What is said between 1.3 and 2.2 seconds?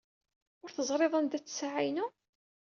ssaɛa-inu?